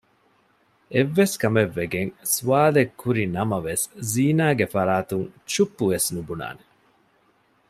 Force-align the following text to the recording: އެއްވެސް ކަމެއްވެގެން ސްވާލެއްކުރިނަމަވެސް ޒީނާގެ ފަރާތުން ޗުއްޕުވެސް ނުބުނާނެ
އެއްވެސް 0.93 1.35
ކަމެއްވެގެން 1.43 2.11
ސްވާލެއްކުރިނަމަވެސް 2.33 3.85
ޒީނާގެ 4.11 4.65
ފަރާތުން 4.73 5.27
ޗުއްޕުވެސް 5.51 6.09
ނުބުނާނެ 6.15 6.63